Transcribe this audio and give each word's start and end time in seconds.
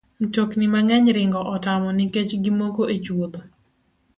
Mtokni 0.21 0.65
mang'eny 0.73 1.07
ringo 1.15 1.41
tamo 1.63 1.89
nikech 1.97 2.31
gimoko 2.43 2.83
e 2.95 2.95
chwodho. 3.05 3.41